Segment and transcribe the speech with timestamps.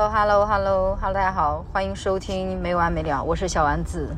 [0.00, 4.16] Hello，Hello，Hello，大家好，欢迎收听没完没了，我是小丸子。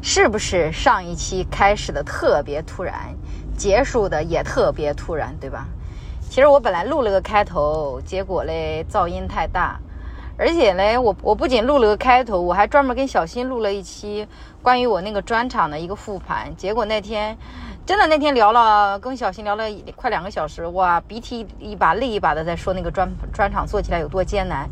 [0.00, 2.94] 是不是上一期开始的特别突然，
[3.58, 5.66] 结束的也特别突然，对吧？
[6.20, 9.80] 其实我本来录了个开头，结果嘞噪音太大，
[10.38, 14.28] 而且嘞我我不仅录了个开头，我还专门跟小新录了一期
[14.62, 16.54] 关于我那个专场的一个复盘。
[16.56, 17.36] 结果那天
[17.90, 19.64] 真的那天聊了，跟小新聊了
[19.96, 24.70] 快两个小时，哇，鼻涕一把泪一把的在说那个专专场做起来有多艰难。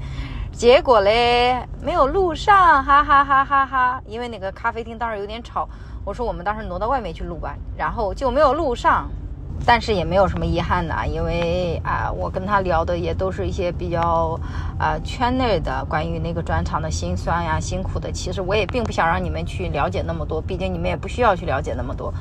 [0.52, 4.00] 结果嘞，没有录上，哈哈哈哈哈！
[4.06, 5.68] 因为那个咖啡厅当时有点吵，
[6.04, 9.10] 我说我们当时挪到外面去录吧，然后就没有录上。
[9.66, 14.38] 但是也没有什么遗憾的，因为啊，我跟他聊的也都是一些比较
[14.78, 18.12] 啊圈内的关于那个专场的辛酸呀、辛苦的。
[18.12, 22.14] 其实我也并不想让你们去了解那么多，毕竟你们也不需要去了解那么多，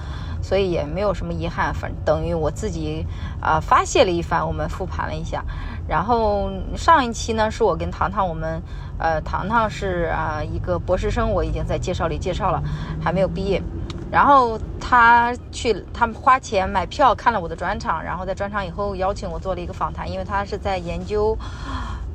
[0.47, 1.73] 所以也没有什么遗憾。
[1.73, 3.05] 反等于我自己
[3.41, 5.43] 啊发泄了一番，我们复盘了一下。
[5.89, 8.61] 然后上一期呢，是我跟糖糖，我们
[8.97, 12.63] 呃糖糖是啊一个博士生，我已经在介绍里介绍了，
[13.03, 13.61] 还没有毕业。
[14.09, 21.37] 然后他去，他们花钱买票看了我的专场，然后在专场以后邀请我做了一个访谈，因为他是在研究，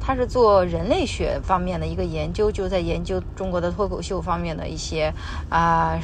[0.01, 5.13] 他是做人类学方面的一个研究，就在研究中国的脱口秀方面的一些
[5.51, 5.99] 啊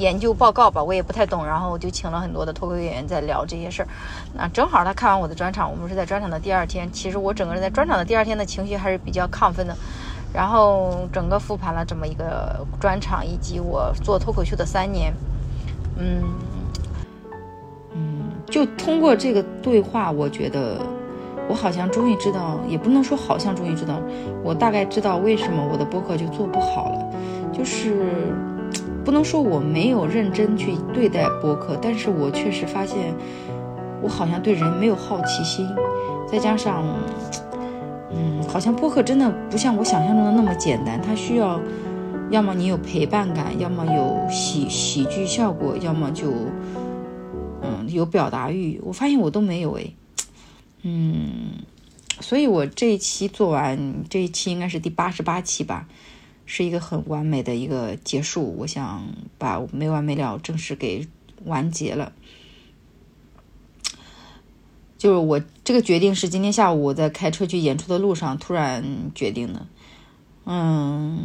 [0.00, 3.88] 研究报告吧，我也不太懂，然后我就请了很多的脱口秀演员在聊这些事儿。
[4.32, 9.76] 那正好他看完我的专场，我们是在专场的第二天，其实我整个人在专场的第二天的情绪还是比较亢奋的。
[10.32, 15.12] 然后整个复盘了这么一个专场，以及我做脱口秀的三年，
[15.98, 16.22] 嗯
[17.92, 20.80] 嗯，就通过这个对话，我觉得
[21.48, 24.00] 我好像终于知道，也不能说好像终于知道，
[24.44, 27.12] 我大概知道为什么我的播客就做不好了，
[27.52, 28.32] 就是
[29.04, 33.14] 不能说我没有认真去对待播客，但是我确实发现
[34.02, 35.68] 我好像对人没有好奇心，
[36.30, 36.84] 再加上。
[38.12, 41.60] 嗯，好像播客真的不像我想象中的那么简单，它需要，
[42.28, 46.32] 要么你有陪伴感，要么有喜喜剧效果，要么就，
[47.62, 48.80] 嗯，有表达欲。
[48.82, 49.92] 我发现我都没有哎，
[50.82, 51.52] 嗯，
[52.18, 55.86] 所以我这一期做完，这一期应该是第八十八期吧，
[56.52, 58.56] 是一个很完美的一个结束。
[58.58, 59.06] 我想
[59.38, 61.06] 把没完没了正式给
[61.44, 62.12] 完结了。
[64.98, 68.84] 就是我这个决定是今天下午我在开车去演出的路上突然
[69.14, 69.66] 决定的，
[70.44, 71.20] 嗯，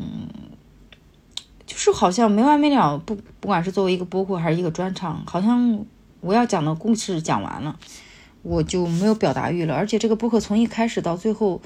[1.65, 5.83] 就是好像没完没了，不不管是作为一个播客还是一个专场，好像
[6.21, 7.77] 我要讲的故事讲完了，
[8.43, 9.75] 我就没有表达欲了。
[9.75, 11.61] 而且这个播客从一开始到最后，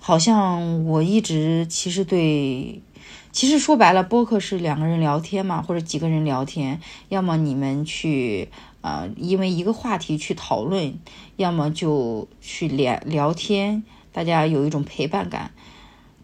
[0.00, 2.82] 好像我一直其实对，
[3.30, 8.48] 其实说白了，播客是两个人聊天嘛，或者几个人聊天，要么你们去。
[8.82, 10.98] 啊，因为一个话题去讨论，
[11.36, 15.50] 要么就去聊聊天，大家有一种陪伴感。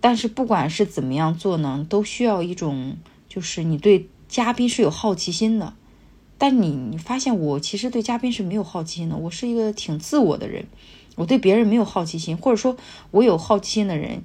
[0.01, 2.97] 但是不管是怎么样做呢，都需要一种，
[3.29, 5.75] 就是你对嘉宾是有好奇心的。
[6.39, 10.67] 但你你发现我其实对嘉宾是没有好奇心的，我是一个挺自我的人，
[11.17, 12.77] 我对别人没有好奇心，或者说
[13.11, 14.23] 我有好奇心的人，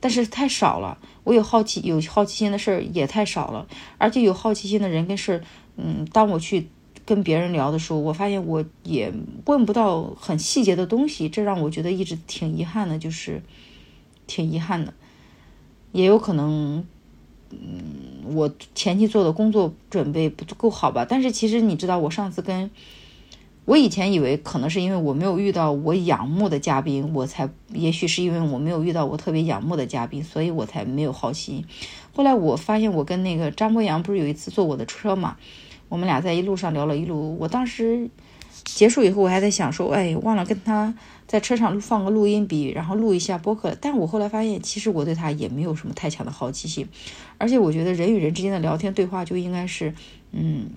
[0.00, 0.98] 但是太少了。
[1.22, 3.68] 我有好奇有好奇心的事儿也太少了，
[3.98, 5.44] 而且有好奇心的人跟事儿，
[5.76, 6.68] 嗯，当我去。
[7.06, 9.12] 跟别人聊的时候，我发现我也
[9.46, 13.42] 问不到很细节的东西，这让我觉得一直挺遗憾的，就是
[14.28, 14.94] 挺遗憾的。
[15.90, 16.84] 也有可能，
[17.50, 17.58] 嗯，
[18.36, 21.04] 我前期做的工作准备不够好吧。
[21.08, 22.70] 但是其实你知道，我上次跟
[23.70, 31.64] 我以前以为可能是因为我没有遇到我仰慕的嘉宾，我才也许是因为我没有遇到我特别仰慕的嘉宾，所以我才没有好奇。
[32.12, 35.36] 后来我发现，我跟那个张博洋不是有一次坐我的车嘛？
[35.88, 38.10] 我们俩在一路上聊了一路，我当时
[38.64, 40.92] 结束以后，我还在想说，哎，忘了跟他
[41.28, 43.76] 在车上放个录音笔，然后录一下播客。
[43.80, 46.88] 但我后来发现，其实我对他也没有什么太强的好奇心，
[47.38, 49.94] 而且我觉得人与人之间的聊天对话就应该是，
[50.32, 50.70] 嗯，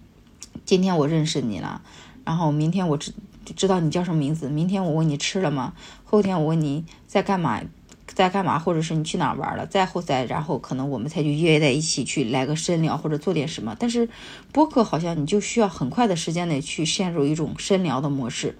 [0.63, 1.81] 今天我认识你了，
[2.25, 3.13] 然后明天我知
[3.55, 5.73] 知道你叫什么名字，明天我问你吃了吗？
[6.03, 7.61] 后天我问你在干嘛？
[8.07, 9.65] 在干嘛，或者是你去哪儿玩了？
[9.65, 13.75] 再后再，然后可能我们才去约在一起去来个深聊，或者做点什么。
[13.79, 14.07] 但是
[14.51, 18.55] 播客好像你就需要很快的时间内去陷入一种深聊的模式。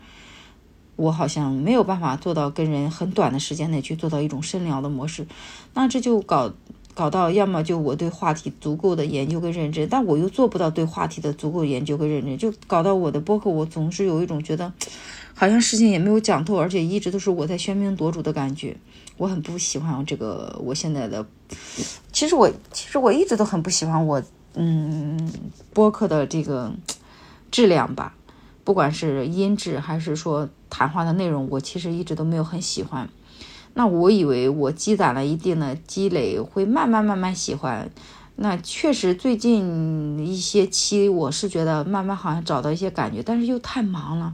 [0.95, 5.27] 我好像没有办法做到跟人很短的时间内去做到一种深聊的模式。
[5.73, 6.51] 那这就搞
[6.93, 14.71] 搞到，要么就我对话题足够的研究跟认真，但我又做不到对话题的足够研究跟认真，就搞到我的播客，我总是有一种觉得
[15.33, 18.77] 好像事情也没有讲透，而且一直都是我在喧宾夺主的感觉。
[19.17, 21.25] 我很不喜欢这个，我现在的，
[22.11, 24.21] 其实我其实我一直都很不喜欢我，
[24.55, 25.31] 嗯，
[25.71, 26.71] 播客的这个
[27.51, 28.15] 质量吧，
[28.63, 33.07] 不管是音质还是说谈话的内容，我其实一直都没有很喜欢。
[33.73, 37.89] 那我以为我积攒了一定的积累，会慢慢慢慢喜欢。
[38.35, 44.33] 那确实最近一些期，我是觉得慢慢好像找到一些感觉，但是又太忙了。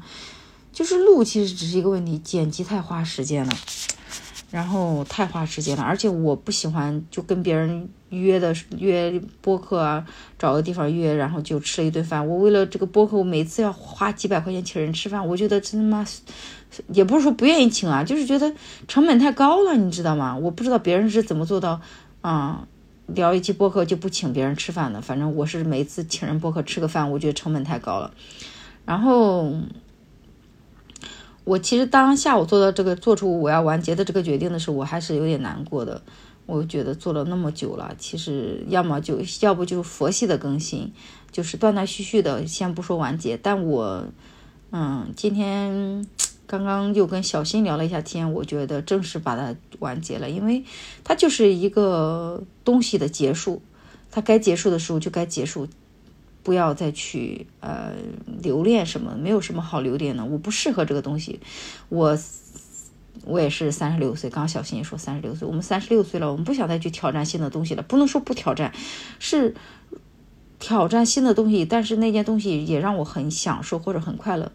[0.72, 3.54] 就是录其实只是一个问题，剪辑太花时间了，
[4.52, 10.06] 然后太花时间了，而且我不喜欢就跟别人约的约播客啊，
[10.38, 12.28] 找个地方约，然后就吃了一顿饭。
[12.28, 16.06] 我为了这个播客，我每次要花几百块钱请人吃饭，我觉得真他妈，
[16.94, 18.52] 也不是说不愿意请啊，就是觉得
[18.88, 20.36] 成本太高了，你知道吗？
[20.36, 21.80] 我不知道别人是怎么做到
[22.22, 22.68] 啊。
[23.16, 28.12] 聊一期播客就不请别人吃饭的，反正我是每次请人播客吃个饭，我觉得成本太高了。
[28.86, 29.52] 然后
[31.50, 36.02] 我其实当下午做到这个做出我要完结的这个决定的时候，我还是有点难过的。
[36.46, 40.92] 我觉得做了那么久了，其实要么就要不就佛系的更新，
[41.32, 43.36] 就是断断续续的，先不说完结。
[43.36, 44.06] 但我
[44.72, 46.06] 嗯，今天。
[46.52, 50.64] 刚刚又跟小新聊了一下天，我觉得正式把它完结了，因为
[51.04, 53.62] 它就是一个东西的结束，
[54.10, 55.68] 它该结束的时候就该结束，
[56.50, 57.94] 不要再去呃
[58.42, 60.26] 留恋什么，没有什么好留恋的。
[60.26, 61.40] 我不适合这个东西，
[61.90, 62.18] 我
[63.24, 68.74] 我也是三十六岁，刚刚小新也说三十六岁，我们三十六岁了，我们不想再去挑战新的东西了，不能说不挑战，
[69.20, 69.54] 是
[70.58, 74.52] 挑战新的东西，但是那件东西也让我很享受或者很快乐。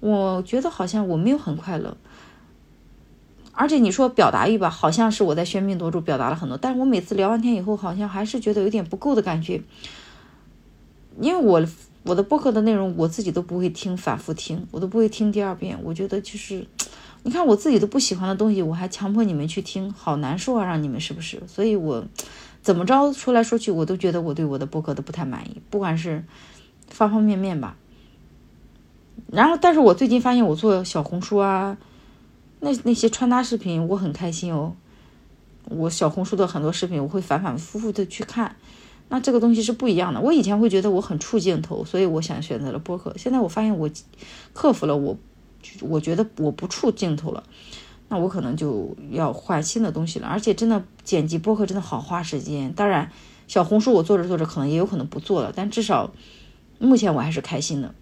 [0.00, 1.98] 我觉得好像我没有很快乐，
[3.52, 9.60] 而且你说表达欲吧，好像是我在喧宾夺主表达了很多，但是我每次聊完天以后，好像还是觉得有点不够的感觉。
[11.20, 11.64] 因为我
[12.02, 15.78] 我的播客的内容我自己都不会听，反复听，我都不会听第二遍。
[15.82, 16.66] 我觉得就是，
[17.22, 20.64] 你看我自己都不喜欢的东西，我还强迫你们去听，好难受啊！
[20.64, 21.42] 让你们是不是？
[21.46, 22.04] 所以我
[22.62, 26.24] 怎么着说来说去，我都觉得我对我的播客都不太满意，不管是
[26.88, 27.76] 方方面面吧。
[29.30, 31.76] 然后，但是我最近发现，我做小红书啊，
[32.60, 34.74] 那那些穿搭视频，我很开心哦。
[35.66, 38.56] 我小红书的很多视频，我会反反复复的去看。
[39.10, 40.20] 那这个东西是不一样的。
[40.22, 43.12] 我以前会觉得我很怵镜头，所以我想选择了播客。
[43.18, 43.90] 现在我发现我
[44.54, 45.18] 克服了，我
[45.82, 47.42] 我觉得我不怵镜头了。
[48.08, 50.26] 那我可能就要换新的东西了。
[50.26, 52.72] 而且真的剪辑播客真的好花时间。
[52.72, 53.12] 当然，
[53.46, 56.12] 小红书我做着做着可能也有可能不做了，但至少
[56.78, 57.94] 目前我还是开心的。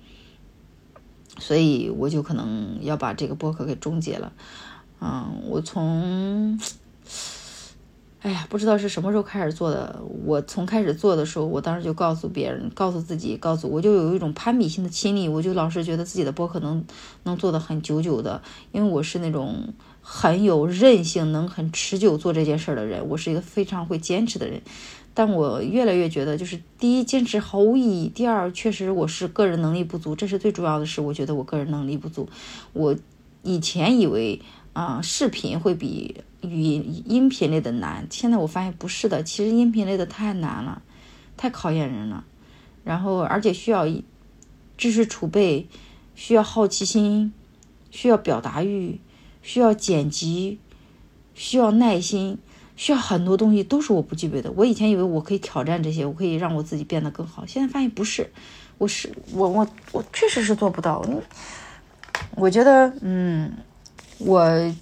[1.38, 4.32] 所以我就可能要把这个播客给终结了，
[5.00, 6.58] 嗯，我从，
[8.20, 10.03] 哎呀，不知道是什么时候开始做的。
[10.25, 16.85] 我从开始做的时候，我当时就告诉别人，告诉自己，告诉我就有一种攀比心的心理，我就老是觉得自己的播客能
[17.23, 18.43] 能做的很久久的，
[18.73, 19.73] 因为我是那种
[20.03, 24.61] 很有韧性、能很持久做这件事的人，我是一个非常会坚持的人。
[25.15, 32.29] 但我越来越觉得，就是第一，坚持毫无意义；第二，确实我是个人能力不足，这是最主要的是，我觉得我个人能力不足。
[32.73, 32.97] 我
[33.43, 34.41] 以前以为
[34.78, 40.80] 啊，视频会比语音音频类的难，现在我发现不是的，其实音频类的太难了，
[41.36, 42.25] 太考验人了。
[42.84, 43.88] 然后，而且需要
[44.76, 45.66] 知识储备，
[46.14, 47.32] 需要好奇心，
[47.90, 49.00] 需要表达欲，
[49.42, 50.60] 需要剪辑，
[51.34, 52.38] 需要耐心。
[52.76, 54.52] 需要很多东西都是我不具备的。
[54.52, 57.44] 我以前以为我可以挑战这些，我可以让我自己变得更好。
[57.44, 58.31] 现在发现不是，
[58.78, 61.04] 我是我我我确实是做不到。
[62.36, 63.52] 我觉得，嗯，
[64.19, 64.75] 我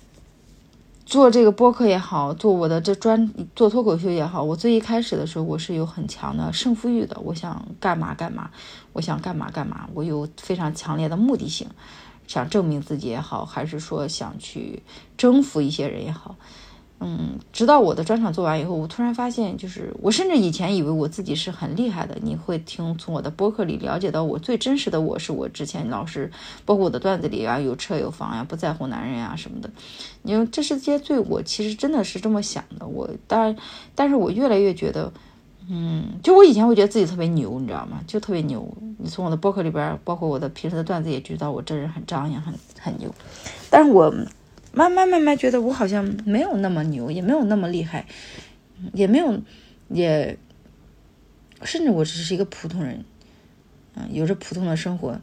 [1.04, 7.16] 做这个播客也好，做我的这专做脱口秀也好，我最一开始的时候我是有很强的胜负欲的。
[7.20, 8.50] 我想干嘛干嘛，
[8.92, 11.68] 我想干嘛干嘛，我有非常强烈的目的性，
[12.26, 14.82] 想证明自己也好，还是说想去
[15.16, 16.34] 征服一些人也好。
[16.98, 22.16] 嗯，直到我的专场做完以后，我突然发现，就是我甚至以前以为我自己是很厉害的。
[22.22, 26.30] 你会听从我的播客里了解到我最真实的我，是我之前老是
[26.64, 29.68] 包括我的段子里啊，有车有房呀，不在乎男人呀什么的。
[30.22, 32.86] 因为这是些最我其实真的是这么想的。
[32.86, 33.54] 我当然，
[33.94, 35.12] 但是我越来越觉得，
[35.68, 38.00] 嗯，就我以前会觉得自己特别牛，你知道吗？
[38.06, 38.66] 就特别牛。
[38.96, 43.14] 你从我的播客里边，包括我的平时的段子也知道，我这人很张扬，很很牛。
[43.68, 44.10] 但是我。
[44.76, 48.04] 慢慢慢慢觉得我好像没有那么牛，也没有那么厉害，
[48.92, 49.40] 也没有，
[49.88, 50.36] 也，
[51.62, 53.02] 甚至我只是一个普通人，
[53.94, 55.18] 嗯，有着普通的生活，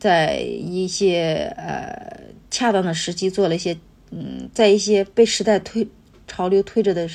[0.00, 3.78] 在一些呃恰当的时机做了一些，
[4.10, 5.86] 嗯，在一些被时代推
[6.26, 7.08] 潮流推着的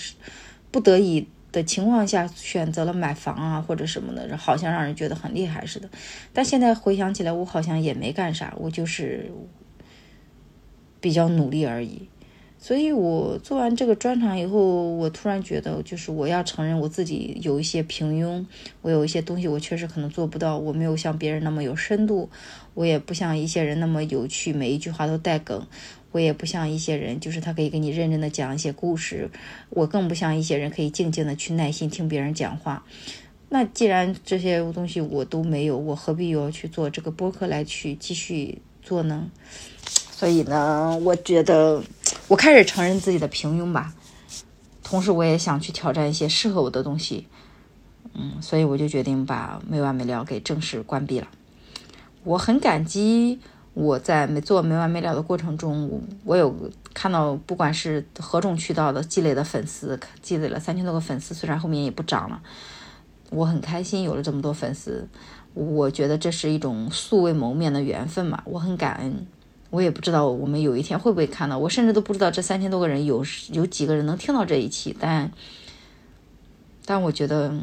[0.71, 5.89] 不得已的情况下选择了买房啊或者什么的，好像让人觉得很厉害似的。
[6.31, 9.29] 但现在回想起来，我好像也没干啥，我就是。
[11.01, 12.07] 比较努力而已，
[12.57, 14.59] 所以我做完这个专场以后，
[14.95, 18.45] 我突然觉得，就是我要承认我自己有一些平庸，
[18.81, 22.29] 我有一些东西我确实可能做不到，我没有像别人那么有深度，
[22.73, 25.65] 我也不像一些人那么有趣，每一句话都带梗，
[26.11, 29.29] 我也不像一些人，就是他可以给你认真的讲一些故事，
[29.69, 32.83] 我更不像一些人可以静静的去耐心听别人讲话。
[33.47, 39.31] 那既然这些东西我都没有，我何必要去做这个播客来去继续做呢？
[40.19, 41.81] 所以呢，我觉得
[42.27, 43.93] 我开始承认自己的平庸吧，
[44.83, 47.25] 同时我也想去挑战一些适合我的东西。
[48.13, 51.27] 嗯，所以我就决定把没完没了给正式关闭了。
[52.25, 53.39] 我很感激
[53.73, 56.53] 我在没做没完没了的过程中，我有
[56.93, 62.41] 看到不管是何种渠道的积累的粉丝，积累了三千多个粉丝，虽然后面也不涨了。
[63.29, 65.07] 我很开心有了这么多粉丝，
[65.53, 69.25] 我觉得这是一种素未谋面的缘分嘛，我很感恩。
[69.69, 75.31] 我也不知道我们有一天会不会看到，我甚至都不知道这三千多个人有有几个人能听到这一期，但
[76.85, 77.53] 但我觉得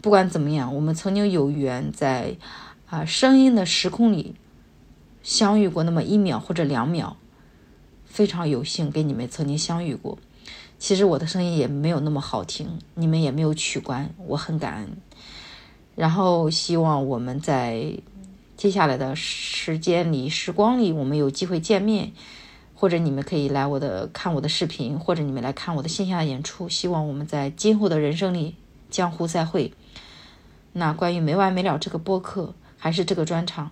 [0.00, 2.36] 不管怎么样，我们曾经有缘在
[2.86, 4.36] 啊声音的时空里
[5.22, 7.16] 相遇过那么一秒或者两秒，
[8.06, 10.18] 非常有幸跟你们曾经相遇过。
[10.78, 14.88] 其实我的声音也没有那么好听，你们也没有取关，我很感恩。
[15.96, 17.92] 然后希望我们在
[18.58, 22.10] 接下来的时间里、时光里，我们有机会见面，
[22.74, 26.68] 或者你们可以来我的看我的视频，或者你们来看我的线下演出。
[26.68, 28.56] 希望我们在今后的人生里
[28.90, 29.72] 江湖再会。
[30.72, 33.70] 那关于没完没了这个播客，还是这个专场，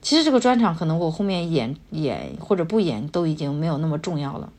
[0.00, 4.52] 其实这个专场可能我后面演演或者不演都已经没有那么重要了。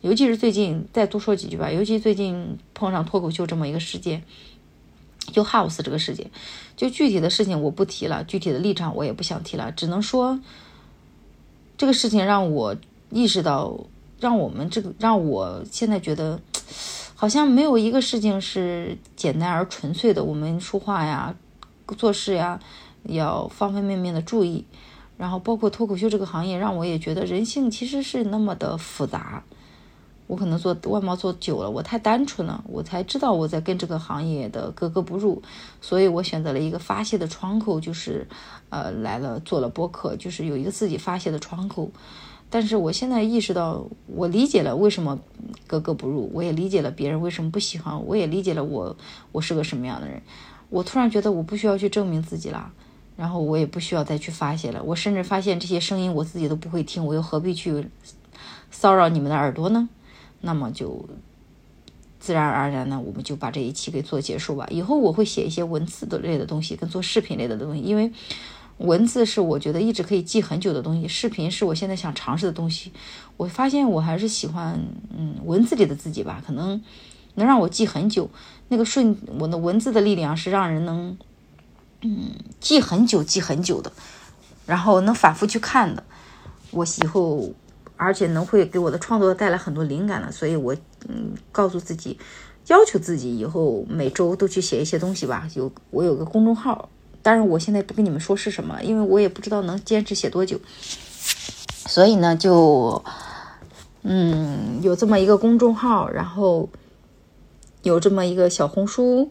[0.00, 1.72] 尤其是最近，再多说几句吧。
[1.72, 4.22] 尤其最近碰上脱口秀这么一个事件，
[5.32, 6.30] 就 House 这个事件，
[6.76, 10.38] 就具体的事情我不提了，具体的立场我也不想提了，只能说
[11.76, 12.76] 这个事情让我
[13.10, 13.78] 意识到，
[14.18, 16.40] 让我们这个让我现在觉得，
[17.14, 20.24] 好像没有一个事情是简单而纯粹的。
[20.24, 21.34] 我们说话呀、
[21.98, 22.58] 做事呀，
[23.04, 24.64] 要方方面面的注意。
[25.18, 29.42] 然后包括脱口秀这个行业，让我也觉得人性其实是那么的复杂。
[30.26, 35.40] 我可能做外贸做久了，我太单纯了，我才知道我在跟这个行业的格格不入，
[35.80, 38.26] 所以我选择了一个发泄的窗口，就是
[38.70, 41.90] 呃来了做了播客，就是有一个自己发泄的窗口。
[42.48, 45.18] 但是我现在意识到，我理解了为什么
[45.66, 48.96] 格格不入，我也理解了别人为什么不喜欢我，也理解了我
[49.32, 50.22] 我是个什么样的人。
[50.70, 52.72] 我突然觉得我不需要去证明自己了，
[53.16, 54.82] 然后我也不需要再去发泄了。
[54.82, 57.88] 我甚至发现这些声音我自己都不会听，我又何必去
[58.70, 59.88] 骚扰你们的耳朵呢？
[60.40, 61.04] 那么就
[62.18, 64.66] 自然而然呢，我们就把这一期给做结束吧。
[64.70, 68.10] 以后我会写一些文字的类的东西，跟做视频类的东西，因为
[68.78, 72.92] 文字是我觉得一直可以记很久的东西，视频是我现在想尝试的东西。
[73.36, 74.80] 我发现我还是喜欢
[75.16, 76.82] 嗯文字里的自己吧，可能
[77.34, 78.28] 能让我记很久。
[78.68, 81.16] 那个瞬我的文字的力量是让人能
[82.00, 83.92] 嗯记很久、记很久的，
[84.66, 86.02] 然后能反复去看的。
[86.70, 87.52] 我以后。
[87.96, 90.76] 而且能会给我的创作带来很多灵感了，所以我
[91.08, 92.18] 嗯告诉自己，
[92.66, 95.48] 要求自己以后每周都去写一些东西吧。
[95.54, 96.90] 有我有个公众号，
[97.22, 100.60] 当然我现在不跟你们说是什么，因为我也不知道能坚持写多久。
[101.86, 103.02] 所以呢，就
[104.02, 106.68] 嗯有这么一个公众号，然后
[107.82, 109.30] 有这么一个小红书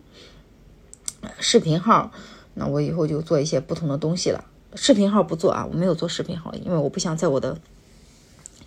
[1.40, 2.12] 视频号，
[2.56, 4.44] 那我以后就做一些不同的东西了。
[4.74, 7.58] 视频号不做啊，我没有做视频号，因为我不想在我的。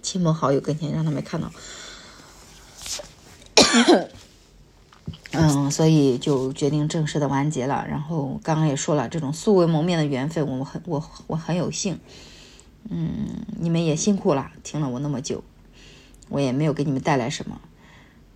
[0.03, 1.51] 亲朋好友跟前让他们看到，
[5.33, 7.85] 嗯，所以就决定正式的完结了。
[7.89, 11.99] 然后刚刚也说了，这种素未谋面的缘分，我很我我很有幸。
[12.89, 15.45] 嗯，你们也辛苦了，听了我那么久，
[16.29, 17.61] 我也没有给你们带来什么。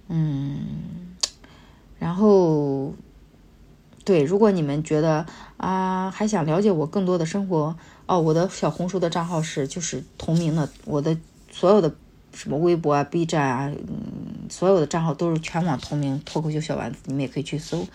[0.08, 1.16] 嗯，
[1.98, 2.92] 然后
[4.04, 5.24] 对，如果你们觉得
[5.56, 7.76] 啊还想了解我更多的生活，
[8.06, 11.16] 哦，我的小红书的账号是就是同名的，我的。
[11.52, 11.94] 所有的
[12.34, 17.86] 什么微博啊、B 站啊，嗯，所有的账号都是全网同名脱口秀小丸子，你们也可以去搜。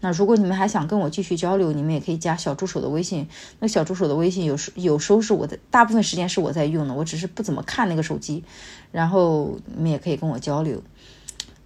[0.00, 3.26] 那如果你们还想跟我继续交流，你们也可以加小助手的微信。
[3.60, 8.44] 那小助手的微信有时有时候是我的，大部分时间是我在用的，我只是不怎么看那个手机。
[8.92, 10.82] 然后你们也可以跟我交流。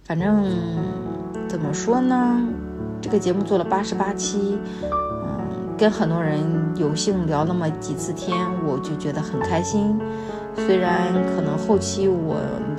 [0.05, 0.49] 反正
[1.49, 2.47] 怎么说呢，
[3.01, 6.41] 这个节目做了八十八期，嗯，跟很多人
[6.77, 9.99] 有幸聊那么几次天，我就觉得很开心。
[10.55, 12.37] 虽然可能后期我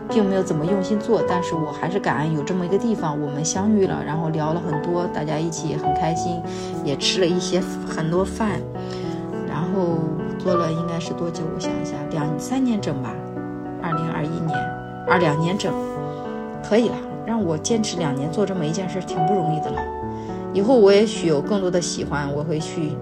[0.08, 6.40] 并没有怎么用心做，但是我还是感恩有这么一个地方，我们相遇了，然后聊了很多，大家一起很开心，
[6.84, 8.60] 也吃了一些很多饭，
[9.48, 9.98] 然后
[10.38, 11.42] 做了应该是多久？
[11.54, 13.14] 我想一下，两三年整吧，
[13.82, 14.58] 二零二一年，
[15.08, 15.72] 二两年整，
[16.62, 19.80] 可以了，让我坚持两年做这么一件事，挺不容易的了。
[20.52, 22.92] 以后我也许有更多的喜欢，我会去。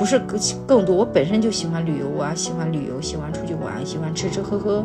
[0.00, 4.82] 不是更更多，我本身就喜欢旅游啊，喜欢旅游，喜欢出去玩，喜欢吃吃喝喝。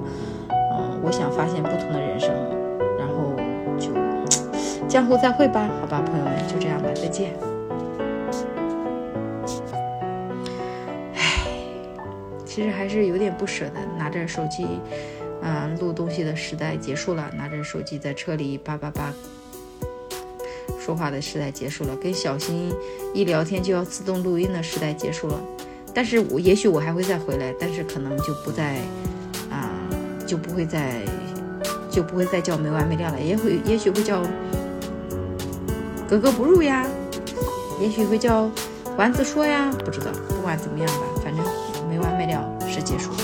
[0.50, 2.29] 嗯，我想发现不同的人生，
[3.00, 3.34] 然后
[3.79, 3.91] 就
[4.89, 7.31] 江湖再会吧，好吧，朋友们，就这样吧，再见。
[11.13, 11.48] 唉，
[12.43, 14.67] 其实还是有点不舍得，拿着手机，
[15.41, 19.13] 嗯，录东西的时代结束了，拿着手机在车里叭叭叭。
[20.86, 22.72] 说话的时代结束了，跟小新
[23.12, 25.42] 一聊天就要自动录音的时代结束了。
[25.96, 28.75] 但是我也许我还会再回来，但是可能就不再
[29.50, 29.72] 啊，
[30.27, 31.01] 就不会再
[31.89, 34.22] 就不会再叫没完没了了，也会也许会叫
[36.08, 36.86] 格格不入呀，
[37.82, 38.48] 也许会叫
[38.96, 41.44] 丸子说呀，不知道，不管怎么样吧，反正
[41.89, 43.18] 没完没了是结束了。